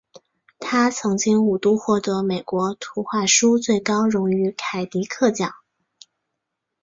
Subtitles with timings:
[0.59, 5.53] 他曾经五度获得美国图画书最高荣誉凯迪克奖。